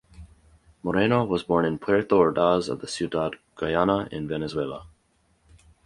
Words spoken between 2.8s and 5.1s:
the Ciudad Guayana in Venezuela.